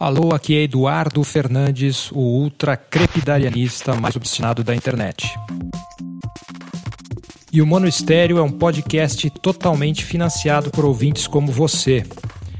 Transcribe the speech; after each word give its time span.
Alô, 0.00 0.34
aqui 0.34 0.56
é 0.56 0.62
Eduardo 0.62 1.22
Fernandes, 1.22 2.10
o 2.10 2.20
ultra 2.20 2.74
crepidarianista 2.74 3.94
mais 3.94 4.16
obstinado 4.16 4.64
da 4.64 4.74
internet. 4.74 5.28
E 7.52 7.60
o 7.60 7.66
Mono 7.66 7.86
Estéreo 7.86 8.38
é 8.38 8.42
um 8.42 8.50
podcast 8.50 9.28
totalmente 9.28 10.02
financiado 10.02 10.70
por 10.70 10.86
ouvintes 10.86 11.26
como 11.26 11.52
você. 11.52 12.02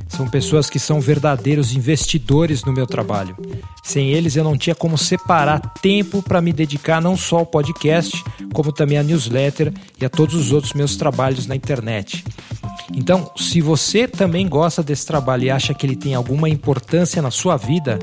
São 0.06 0.29
pessoas 0.29 0.68
que 0.68 0.79
são 0.79 1.00
verdadeiros 1.00 1.74
investidores 1.74 2.62
no 2.62 2.74
meu 2.74 2.87
trabalho. 2.87 3.34
Sem 3.82 4.11
eles 4.11 4.36
eu 4.36 4.45
não 4.45 4.59
tinha 4.59 4.75
como 4.75 4.98
separar 4.98 5.61
tempo 5.80 6.22
para 6.22 6.43
me 6.43 6.52
dedicar 6.52 7.00
não 7.00 7.16
só 7.16 7.38
ao 7.38 7.46
podcast, 7.46 8.22
como 8.52 8.70
também 8.70 8.98
à 8.98 9.02
newsletter 9.02 9.72
e 9.98 10.04
a 10.04 10.11
todos 10.11 10.34
os 10.34 10.52
outros 10.52 10.75
meus 10.75 10.95
trabalhos 10.95 11.46
na 11.46 11.57
internet. 11.57 12.22
Então, 12.95 13.30
se 13.36 13.61
você 13.61 14.09
também 14.09 14.48
gosta 14.48 14.82
desse 14.82 15.06
trabalho 15.06 15.45
e 15.45 15.50
acha 15.50 15.75
que 15.75 15.86
ele 15.86 15.96
tem 15.96 16.14
alguma 16.14 16.48
importância 16.48 17.20
na 17.23 17.30
sua 17.30 17.56
vida, 17.56 17.98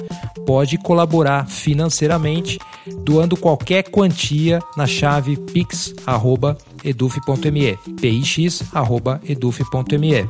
pode 0.46 0.78
colaborar 0.78 1.46
financeiramente 1.48 2.58
doando 3.04 3.36
qualquer 3.36 3.84
quantia 3.84 4.60
na 4.76 4.88
chave 4.88 5.36
pix@eduf.me, 5.38 7.78
pix@eduf.me. 8.00 10.30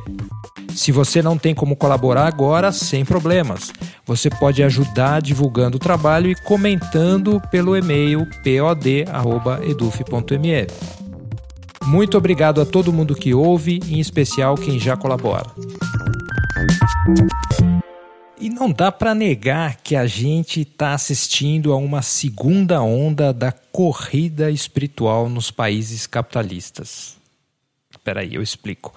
Se 0.74 0.90
você 0.92 1.22
não 1.22 1.38
tem 1.38 1.54
como 1.54 1.76
colaborar 1.76 2.26
agora, 2.26 2.72
sem 2.72 3.04
problemas. 3.04 3.70
Você 4.06 4.30
pode 4.30 4.62
ajudar 4.62 5.20
divulgando 5.20 5.76
o 5.76 5.80
trabalho 5.80 6.30
e 6.30 6.34
comentando 6.34 7.42
pelo 7.50 7.76
e-mail 7.76 8.26
pod@eduf.me. 8.44 9.08
Muito 11.88 12.18
obrigado 12.18 12.60
a 12.60 12.66
todo 12.66 12.92
mundo 12.92 13.14
que 13.14 13.32
ouve, 13.32 13.80
em 13.86 13.98
especial 13.98 14.56
quem 14.56 14.78
já 14.78 14.94
colabora. 14.94 15.46
E 18.38 18.50
não 18.50 18.70
dá 18.70 18.92
para 18.92 19.14
negar 19.14 19.78
que 19.78 19.96
a 19.96 20.06
gente 20.06 20.60
está 20.60 20.92
assistindo 20.92 21.72
a 21.72 21.76
uma 21.76 22.02
segunda 22.02 22.82
onda 22.82 23.32
da 23.32 23.50
corrida 23.50 24.50
espiritual 24.50 25.30
nos 25.30 25.50
países 25.50 26.06
capitalistas. 26.06 27.16
Espera 27.90 28.20
aí, 28.20 28.34
eu 28.34 28.42
explico. 28.42 28.92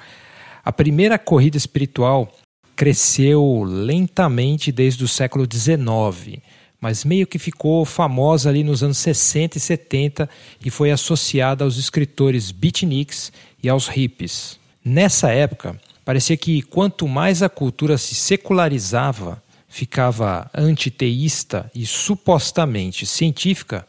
A 0.62 0.74
primeira 0.74 1.18
corrida 1.18 1.56
espiritual 1.56 2.30
cresceu 2.76 3.64
lentamente 3.66 4.70
desde 4.70 5.06
o 5.06 5.08
século 5.08 5.48
XIX 5.50 6.42
mas 6.82 7.06
meio 7.06 7.28
que 7.28 7.38
ficou 7.38 7.86
famosa 7.86 8.50
ali 8.50 8.64
nos 8.64 8.82
anos 8.82 8.98
60 8.98 9.60
e 9.60 9.62
70 9.62 10.30
e 10.66 10.72
foi 10.72 10.90
associada 10.90 11.64
aos 11.64 11.78
escritores 11.78 12.52
beatniks 12.52 13.32
e 13.62 13.70
aos 13.70 13.88
hippies. 13.88 14.60
Nessa 14.84 15.32
época, 15.32 15.80
parecia 16.04 16.36
que 16.36 16.64
quanto 16.64 17.08
mais 17.08 17.44
a 17.44 17.50
cultura 17.50 18.00
se 18.00 18.16
secularizava, 18.16 19.42
ficava 19.70 20.50
antiteísta 20.56 21.70
e 21.76 21.86
supostamente 21.86 23.06
científica, 23.06 23.88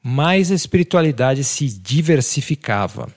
mais 0.00 0.52
a 0.52 0.54
espiritualidade 0.54 1.42
se 1.42 1.66
diversificava 1.66 3.08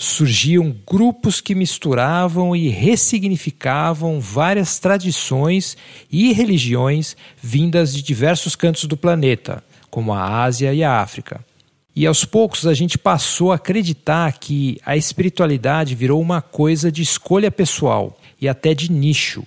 surgiam 0.00 0.74
grupos 0.90 1.42
que 1.42 1.54
misturavam 1.54 2.56
e 2.56 2.70
ressignificavam 2.70 4.18
várias 4.18 4.78
tradições 4.78 5.76
e 6.10 6.32
religiões 6.32 7.14
vindas 7.36 7.92
de 7.92 8.00
diversos 8.00 8.56
cantos 8.56 8.84
do 8.84 8.96
planeta, 8.96 9.62
como 9.90 10.14
a 10.14 10.42
Ásia 10.42 10.72
e 10.72 10.82
a 10.82 11.02
África. 11.02 11.44
E 11.94 12.06
aos 12.06 12.24
poucos 12.24 12.66
a 12.66 12.72
gente 12.72 12.96
passou 12.96 13.52
a 13.52 13.56
acreditar 13.56 14.32
que 14.38 14.80
a 14.86 14.96
espiritualidade 14.96 15.94
virou 15.94 16.18
uma 16.18 16.40
coisa 16.40 16.90
de 16.90 17.02
escolha 17.02 17.50
pessoal 17.50 18.18
e 18.40 18.48
até 18.48 18.72
de 18.72 18.90
nicho. 18.90 19.46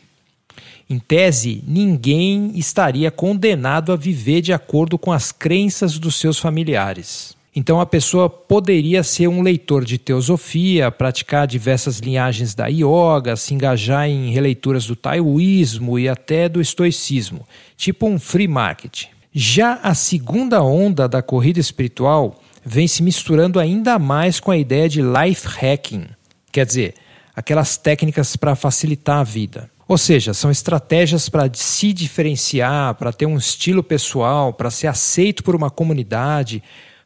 Em 0.87 0.99
tese, 0.99 1.63
ninguém 1.65 2.51
estaria 2.55 3.09
condenado 3.09 3.91
a 3.91 3.95
viver 3.95 4.41
de 4.41 4.53
acordo 4.53 4.99
com 4.99 5.11
as 5.11 5.31
crenças 5.31 5.97
dos 5.97 6.13
seus 6.13 6.37
familiares. 6.37 7.35
Então 7.55 7.79
a 7.79 7.85
pessoa 7.85 8.27
poderia 8.29 9.03
ser 9.03 9.27
um 9.27 9.41
leitor 9.41 9.85
de 9.85 9.99
teosofia, 9.99 10.89
praticar 10.89 11.45
diversas 11.45 11.99
linhagens 11.99 12.55
da 12.55 12.67
yoga, 12.67 13.35
se 13.35 13.53
engajar 13.53 14.09
em 14.09 14.31
releituras 14.31 14.87
do 14.87 14.95
taoísmo 14.95 15.99
e 15.99 16.09
até 16.09 16.49
do 16.49 16.59
estoicismo, 16.59 17.45
tipo 17.77 18.07
um 18.07 18.17
free 18.17 18.47
market. 18.47 19.05
Já 19.31 19.79
a 19.83 19.93
segunda 19.93 20.63
onda 20.63 21.07
da 21.07 21.21
corrida 21.21 21.59
espiritual 21.59 22.41
vem 22.65 22.87
se 22.87 23.03
misturando 23.03 23.59
ainda 23.59 23.99
mais 23.99 24.39
com 24.39 24.49
a 24.49 24.57
ideia 24.57 24.89
de 24.89 25.01
life 25.01 25.47
hacking, 25.47 26.05
quer 26.51 26.65
dizer, 26.65 26.95
aquelas 27.35 27.77
técnicas 27.77 28.35
para 28.35 28.55
facilitar 28.55 29.19
a 29.19 29.23
vida. 29.23 29.69
Ou 29.87 29.97
seja, 29.97 30.33
são 30.33 30.49
estratégias 30.49 31.29
para 31.29 31.49
se 31.53 31.91
diferenciar, 31.93 32.95
para 32.95 33.11
ter 33.11 33.25
um 33.25 33.37
estilo 33.37 33.83
pessoal, 33.83 34.53
para 34.53 34.71
ser 34.71 34.87
aceito 34.87 35.43
por 35.43 35.55
uma 35.55 35.69
comunidade, 35.69 36.63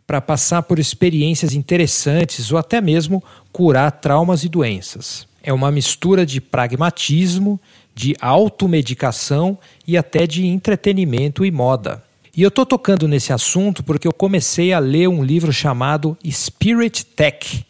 para 0.08 0.22
passar 0.22 0.64
por 0.64 0.80
experiências 0.80 1.54
interessantes 1.54 2.50
ou 2.50 2.58
até 2.58 2.80
mesmo 2.80 3.22
curar 3.52 3.92
traumas 3.92 4.46
e 4.46 4.50
doenças. 4.50 5.28
É 5.44 5.52
uma 5.52 5.70
mistura 5.70 6.26
de 6.26 6.40
pragmatismo, 6.40 7.60
de 7.94 8.16
automedicação 8.22 9.58
e 9.86 9.98
até 9.98 10.26
de 10.26 10.46
entretenimento 10.46 11.46
e 11.46 11.52
moda. 11.52 12.02
E 12.36 12.42
eu 12.42 12.50
estou 12.50 12.66
tocando 12.66 13.08
nesse 13.08 13.34
assunto 13.34 13.84
porque 13.84 14.08
eu 14.08 14.14
comecei 14.14 14.72
a 14.72 14.80
ler 14.80 15.10
um 15.10 15.24
livro 15.24 15.52
chamado 15.52 16.16
Spirit 16.30 17.06
Tech, 17.06 17.66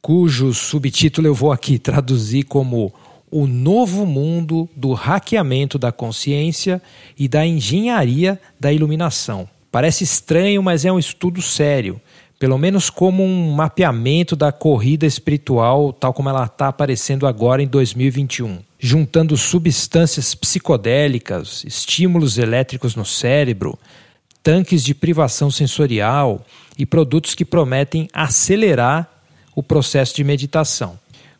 cujo 0.00 0.54
subtítulo 0.54 1.26
eu 1.26 1.34
vou 1.34 1.50
aqui 1.50 1.78
traduzir 1.78 2.44
como 2.44 2.94
O 3.30 3.46
Novo 3.46 4.06
Mundo 4.06 4.68
do 4.76 4.92
Hackeamento 4.92 5.78
da 5.78 5.90
Consciência 5.90 6.80
e 7.18 7.26
da 7.26 7.44
Engenharia 7.44 8.40
da 8.58 8.72
Iluminação. 8.72 9.48
Parece 9.74 10.04
estranho, 10.04 10.62
mas 10.62 10.84
é 10.84 10.92
um 10.92 11.00
estudo 11.00 11.42
sério, 11.42 12.00
pelo 12.38 12.56
menos 12.56 12.90
como 12.90 13.24
um 13.24 13.50
mapeamento 13.50 14.36
da 14.36 14.52
corrida 14.52 15.04
espiritual, 15.04 15.92
tal 15.92 16.14
como 16.14 16.28
ela 16.28 16.44
está 16.44 16.68
aparecendo 16.68 17.26
agora 17.26 17.60
em 17.60 17.66
2021, 17.66 18.60
juntando 18.78 19.36
substâncias 19.36 20.32
psicodélicas, 20.32 21.64
estímulos 21.66 22.38
elétricos 22.38 22.94
no 22.94 23.04
cérebro, 23.04 23.76
tanques 24.44 24.84
de 24.84 24.94
privação 24.94 25.50
sensorial 25.50 26.46
e 26.78 26.86
produtos 26.86 27.34
que 27.34 27.44
prometem 27.44 28.08
acelerar 28.12 29.10
o 29.56 29.62
processo 29.62 30.14
de 30.14 30.22
meditação. 30.22 30.96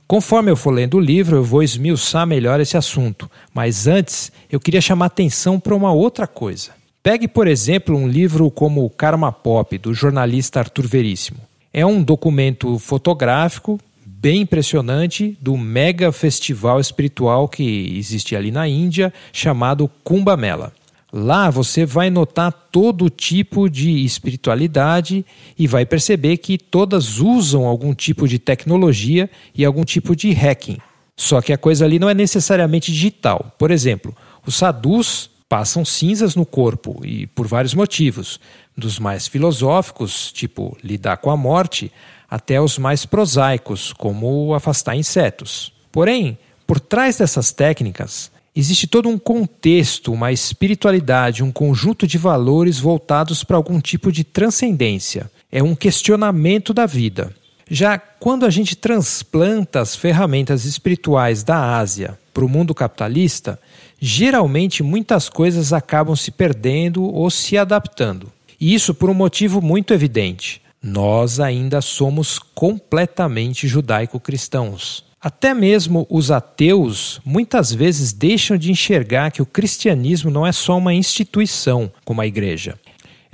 Conforme 0.09 0.51
eu 0.51 0.57
for 0.57 0.73
lendo 0.73 0.97
o 0.97 1.01
livro, 1.01 1.37
eu 1.37 1.45
vou 1.45 1.63
esmiuçar 1.63 2.27
melhor 2.27 2.59
esse 2.59 2.77
assunto, 2.77 3.31
mas 3.55 3.87
antes 3.87 4.33
eu 4.51 4.59
queria 4.59 4.81
chamar 4.81 5.07
atenção 5.07 5.61
para 5.61 5.73
uma 5.73 5.93
outra 5.93 6.27
coisa. 6.27 6.83
Pegue, 7.05 7.29
por 7.29 7.47
exemplo, 7.47 7.95
um 7.95 8.09
livro 8.09 8.51
como 8.51 8.89
Karma 8.89 9.31
Pop, 9.31 9.77
do 9.77 9.93
jornalista 9.93 10.61
Arthur 10.61 10.87
Veríssimo. 10.87 11.39
É 11.71 11.85
um 11.85 12.03
documento 12.03 12.79
fotográfico 12.79 13.79
bem 14.07 14.41
impressionante 14.41 15.37
do 15.39 15.55
mega 15.55 16.11
festival 16.11 16.81
espiritual 16.81 17.47
que 17.47 17.95
existe 17.99 18.35
ali 18.35 18.51
na 18.51 18.67
Índia, 18.67 19.13
chamado 19.35 19.87
Kumbh 20.03 20.35
Mela. 20.39 20.73
Lá 21.13 21.51
você 21.51 21.85
vai 21.85 22.09
notar 22.09 22.51
todo 22.73 23.11
tipo 23.11 23.69
de 23.69 24.03
espiritualidade 24.03 25.27
e 25.59 25.67
vai 25.67 25.85
perceber 25.85 26.39
que 26.39 26.57
todas 26.57 27.19
usam 27.19 27.67
algum 27.67 27.93
tipo 27.93 28.27
de 28.27 28.39
tecnologia 28.39 29.29
e 29.55 29.63
algum 29.63 29.85
tipo 29.85 30.17
de 30.17 30.33
hacking. 30.33 30.79
Só 31.15 31.43
que 31.43 31.53
a 31.53 31.59
coisa 31.59 31.85
ali 31.85 31.99
não 31.99 32.09
é 32.09 32.15
necessariamente 32.15 32.91
digital. 32.91 33.55
Por 33.59 33.71
exemplo, 33.71 34.17
os 34.47 34.55
sadhus 34.55 35.34
passam 35.49 35.85
cinzas 35.85 36.35
no 36.35 36.45
corpo 36.45 37.01
e 37.05 37.27
por 37.27 37.47
vários 37.47 37.75
motivos, 37.75 38.41
dos 38.77 38.99
mais 38.99 39.27
filosóficos, 39.27 40.33
tipo 40.33 40.77
lidar 40.83 41.19
com 41.19 41.31
a 41.31 41.37
morte, 41.37 41.93
até 42.29 42.61
os 42.61 42.79
mais 42.79 43.07
prosaicos, 43.07 43.93
como 43.93 44.55
afastar 44.55 44.97
insetos. 44.97 45.73
Porém, 45.93 46.37
por 46.67 46.81
trás 46.81 47.19
dessas 47.19 47.53
técnicas, 47.53 48.33
existe 48.57 48.87
todo 48.87 49.09
um 49.09 49.19
contexto, 49.19 50.13
uma 50.13 50.33
espiritualidade, 50.33 51.45
um 51.45 51.53
conjunto 51.53 52.07
de 52.07 52.19
valores 52.19 52.79
voltados 52.79 53.45
para 53.45 53.57
algum 53.57 53.81
tipo 53.81 54.11
de 54.11 54.25
transcendência. 54.25 55.31
É 55.53 55.63
um 55.63 55.75
questionamento 55.75 56.75
da 56.75 56.87
vida. 56.87 57.33
Já 57.75 57.99
quando 57.99 58.47
a 58.47 58.51
gente 58.51 58.77
transplanta 58.77 59.81
as 59.81 59.97
ferramentas 59.97 60.65
espirituais 60.65 61.43
da 61.43 61.77
Ásia 61.77 62.17
para 62.33 62.45
o 62.45 62.49
mundo 62.49 62.73
capitalista, 62.73 63.59
geralmente 64.01 64.81
muitas 64.81 65.29
coisas 65.29 65.73
acabam 65.73 66.15
se 66.15 66.31
perdendo 66.31 67.03
ou 67.03 67.29
se 67.31 67.59
adaptando. 67.59 68.31
E 68.61 68.73
isso 68.73 68.95
por 68.95 69.11
um 69.11 69.15
motivo 69.15 69.61
muito 69.61 69.93
evidente. 69.93 70.63
Nós 70.81 71.41
ainda 71.41 71.81
somos 71.81 72.39
completamente 72.39 73.67
judaico-cristãos. 73.67 75.05
Até 75.21 75.53
mesmo 75.53 76.07
os 76.09 76.31
ateus 76.31 77.21
muitas 77.25 77.73
vezes 77.73 78.13
deixam 78.13 78.57
de 78.57 78.71
enxergar 78.71 79.33
que 79.33 79.43
o 79.43 79.47
cristianismo 79.47 80.31
não 80.31 80.47
é 80.47 80.53
só 80.53 80.79
uma 80.79 80.95
instituição, 80.95 81.91
como 82.05 82.21
a 82.21 82.27
igreja. 82.27 82.79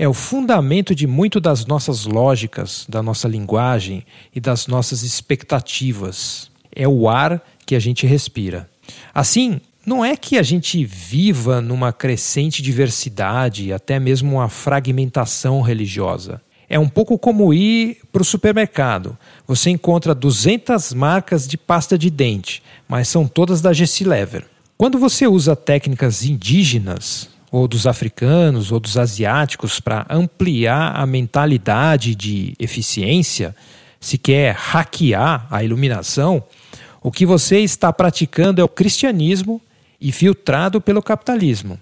É 0.01 0.09
o 0.09 0.15
fundamento 0.15 0.95
de 0.95 1.07
muito 1.07 1.39
das 1.39 1.67
nossas 1.67 2.07
lógicas, 2.07 2.87
da 2.89 3.03
nossa 3.03 3.29
linguagem 3.29 4.03
e 4.35 4.41
das 4.41 4.67
nossas 4.67 5.03
expectativas. 5.03 6.51
É 6.75 6.89
o 6.89 7.07
ar 7.07 7.45
que 7.67 7.75
a 7.75 7.79
gente 7.79 8.07
respira. 8.07 8.67
Assim, 9.13 9.61
não 9.85 10.03
é 10.03 10.17
que 10.17 10.39
a 10.39 10.43
gente 10.43 10.83
viva 10.87 11.61
numa 11.61 11.93
crescente 11.93 12.63
diversidade 12.63 13.75
até 13.75 14.01
mesmo 14.01 14.37
uma 14.37 14.49
fragmentação 14.49 15.61
religiosa. 15.61 16.41
É 16.67 16.79
um 16.79 16.89
pouco 16.89 17.19
como 17.19 17.53
ir 17.53 17.99
para 18.11 18.23
o 18.23 18.25
supermercado. 18.25 19.19
Você 19.47 19.69
encontra 19.69 20.15
200 20.15 20.95
marcas 20.95 21.47
de 21.47 21.59
pasta 21.59 21.99
de 21.99 22.09
dente, 22.09 22.63
mas 22.89 23.07
são 23.07 23.29
todas 23.29 23.61
da 23.61 23.75
Gessi 23.75 24.05
Lever. 24.05 24.47
Quando 24.79 24.99
você 24.99 25.27
usa 25.27 25.55
técnicas 25.55 26.25
indígenas, 26.25 27.29
ou 27.51 27.67
dos 27.67 27.87
africanos, 27.87 28.71
ou 28.71 28.79
dos 28.79 28.97
asiáticos, 28.97 29.81
para 29.81 30.07
ampliar 30.09 30.95
a 30.95 31.07
mentalidade 31.07 32.15
de 32.15 32.55
eficiência, 32.59 33.55
se 33.99 34.17
quer 34.17 34.55
hackear 34.55 35.47
a 35.51 35.63
iluminação, 35.63 36.43
o 37.03 37.11
que 37.11 37.27
você 37.27 37.61
está 37.61 37.93
praticando 37.93 38.61
é 38.61 38.65
o 38.65 38.69
cristianismo 38.69 39.61
e 40.01 40.13
filtrado 40.13 40.81
pelo 40.81 41.03
capitalismo. 41.03 41.79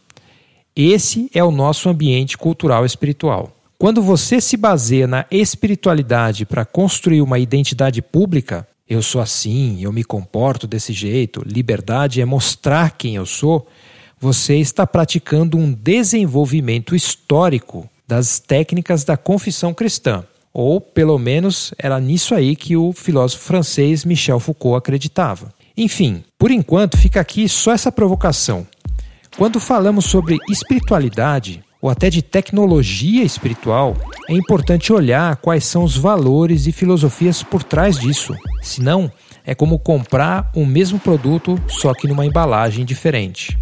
Esse 0.75 1.31
é 1.35 1.43
o 1.43 1.50
nosso 1.50 1.88
ambiente 1.88 2.38
cultural 2.38 2.87
espiritual. 2.87 3.53
Quando 3.76 4.03
você 4.03 4.41
se 4.41 4.56
baseia 4.56 5.06
na 5.06 5.25
espiritualidade 5.31 6.44
para 6.44 6.64
construir 6.64 7.21
uma 7.21 7.38
identidade 7.38 8.03
pública, 8.03 8.67
eu 8.88 9.03
sou 9.03 9.21
assim, 9.21 9.82
eu 9.82 9.93
me 9.93 10.03
comporto 10.03 10.67
desse 10.67 10.93
jeito, 10.93 11.43
liberdade 11.47 12.21
é 12.21 12.25
mostrar 12.25 12.93
quem 12.93 13.17
eu 13.17 13.26
sou, 13.26 13.69
você 14.20 14.56
está 14.56 14.87
praticando 14.87 15.56
um 15.56 15.73
desenvolvimento 15.73 16.94
histórico 16.94 17.88
das 18.06 18.38
técnicas 18.38 19.05
da 19.05 19.17
confissão 19.17 19.73
cristã. 19.73 20.25
Ou, 20.53 20.81
pelo 20.81 21.19
menos, 21.19 21.73
era 21.79 22.00
nisso 22.00 22.35
aí 22.35 22.56
que 22.56 22.76
o 22.76 22.93
filósofo 22.93 23.44
francês 23.44 24.05
Michel 24.05 24.41
Foucault 24.41 24.79
acreditava. 24.79 25.53
Enfim, 25.76 26.25
por 26.37 26.50
enquanto 26.50 26.97
fica 26.97 27.20
aqui 27.20 27.49
só 27.49 27.73
essa 27.73 27.93
provocação. 27.93 28.67
Quando 29.37 29.61
falamos 29.61 30.06
sobre 30.06 30.38
espiritualidade, 30.49 31.62
ou 31.81 31.88
até 31.88 32.11
de 32.11 32.23
tecnologia 32.23 33.23
espiritual, 33.23 33.97
é 34.29 34.32
importante 34.32 34.93
olhar 34.93 35.37
quais 35.37 35.64
são 35.64 35.85
os 35.85 35.97
valores 35.97 36.67
e 36.67 36.73
filosofias 36.73 37.43
por 37.43 37.62
trás 37.62 37.97
disso. 37.99 38.35
Senão, 38.61 39.12
é 39.47 39.55
como 39.55 39.79
comprar 39.79 40.50
o 40.56 40.67
mesmo 40.67 40.99
produto, 40.99 41.61
só 41.69 41.94
que 41.94 42.09
numa 42.09 42.26
embalagem 42.26 42.85
diferente. 42.85 43.56